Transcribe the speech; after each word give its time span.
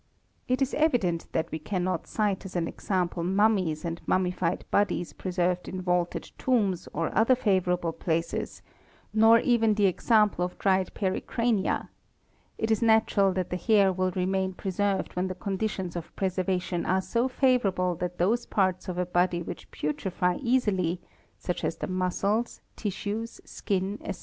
It 0.47 0.63
is 0.63 0.73
evident 0.73 1.27
that 1.31 1.51
we 1.51 1.59
cannot 1.59 2.07
cite 2.07 2.43
as 2.45 2.55
an 2.55 2.67
example 2.67 3.23
mummies 3.23 3.85
and 3.85 4.01
mummified 4.07 4.65
bodies 4.71 5.13
preserved 5.13 5.67
in 5.69 5.79
vaulted 5.79 6.31
tombs 6.39 6.89
or 6.91 7.15
other 7.15 7.35
favourable 7.35 7.91
places, 7.93 8.63
nor 9.13 9.37
even 9.41 9.75
the 9.75 9.85
example 9.85 10.43
of 10.43 10.57
dried 10.57 10.91
pericrania: 10.95 11.89
it 12.57 12.71
is 12.71 12.81
natural 12.81 13.31
that 13.33 13.51
the 13.51 13.57
hair 13.57 13.93
will 13.93 14.09
remain 14.15 14.53
preserved 14.53 15.15
when 15.15 15.27
the 15.27 15.35
conditions 15.35 15.95
of 15.95 16.15
preservation 16.15 16.83
are 16.83 17.01
so 17.03 17.27
favourable 17.27 17.93
that 17.93 18.17
those 18.17 18.47
parts 18.47 18.87
of 18.89 18.97
a 18.97 19.05
body 19.05 19.43
which 19.43 19.69
putrefy— 19.69 20.33
easily, 20.41 20.99
such 21.37 21.63
as 21.63 21.77
the 21.77 21.85
muscles, 21.85 22.59
tissues, 22.75 23.39
skin, 23.45 23.99
etc. 24.03 24.19